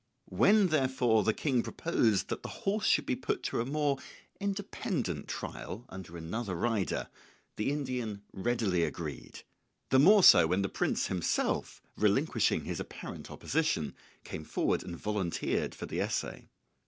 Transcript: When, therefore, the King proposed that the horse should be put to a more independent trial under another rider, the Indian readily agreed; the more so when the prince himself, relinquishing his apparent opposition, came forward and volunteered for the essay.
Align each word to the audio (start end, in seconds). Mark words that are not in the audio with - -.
When, 0.29 0.69
therefore, 0.69 1.23
the 1.23 1.31
King 1.31 1.61
proposed 1.61 2.29
that 2.29 2.41
the 2.41 2.49
horse 2.65 2.87
should 2.87 3.05
be 3.05 3.15
put 3.15 3.43
to 3.43 3.61
a 3.61 3.65
more 3.67 3.99
independent 4.39 5.27
trial 5.27 5.85
under 5.89 6.17
another 6.17 6.55
rider, 6.55 7.07
the 7.55 7.69
Indian 7.71 8.23
readily 8.33 8.81
agreed; 8.83 9.43
the 9.91 9.99
more 9.99 10.23
so 10.23 10.47
when 10.47 10.63
the 10.63 10.69
prince 10.69 11.05
himself, 11.05 11.83
relinquishing 11.95 12.63
his 12.65 12.79
apparent 12.79 13.29
opposition, 13.29 13.93
came 14.23 14.43
forward 14.43 14.81
and 14.81 14.97
volunteered 14.97 15.75
for 15.75 15.85
the 15.85 16.01
essay. 16.01 16.47